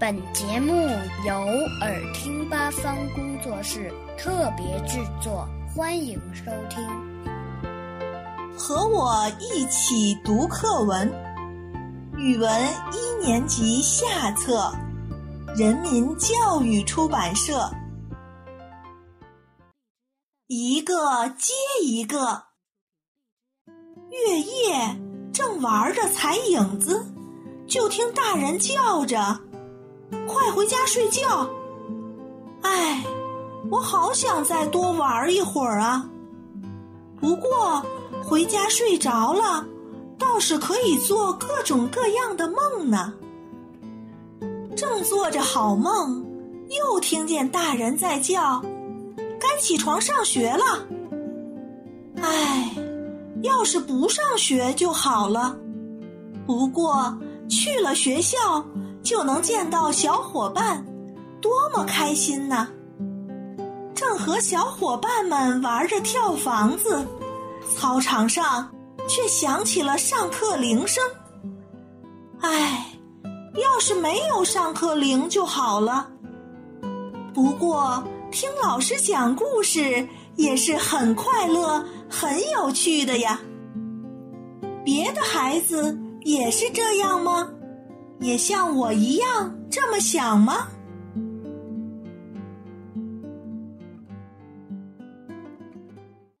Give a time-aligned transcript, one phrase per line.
[0.00, 0.88] 本节目
[1.26, 1.34] 由
[1.82, 6.82] 耳听八方工作室特别制作，欢迎收听。
[8.56, 11.06] 和我一起读课文，
[12.16, 12.50] 语文
[12.94, 14.72] 一年级下册，
[15.54, 17.70] 人民教育出版社。
[20.46, 22.44] 一个接一个，
[24.08, 24.98] 月夜
[25.30, 27.04] 正玩着踩影子，
[27.68, 29.38] 就听大人叫着。
[30.26, 31.48] 快回家睡觉！
[32.62, 33.04] 哎，
[33.70, 36.08] 我好想再多玩一会儿啊。
[37.20, 37.82] 不过
[38.22, 39.64] 回家睡着了，
[40.18, 43.12] 倒是可以做各种各样的梦呢。
[44.76, 46.24] 正做着好梦，
[46.68, 48.60] 又听见大人在叫
[49.38, 50.86] ：“该起床上学了。”
[52.22, 52.74] 哎，
[53.42, 55.56] 要是不上学就好了。
[56.46, 57.16] 不过
[57.48, 58.64] 去了学校。
[59.02, 60.84] 就能见到小伙伴，
[61.40, 62.68] 多么开心呐！
[63.94, 67.06] 正和小伙伴们玩着跳房子，
[67.76, 68.70] 操场上
[69.08, 71.02] 却响起了上课铃声。
[72.40, 72.86] 唉，
[73.54, 76.08] 要是没有上课铃就好了。
[77.34, 83.40] 不过听老师讲故事也是很快乐、很有趣的呀。
[84.84, 87.48] 别的孩子也是这样吗？
[88.20, 90.68] 也像我一样这么想吗？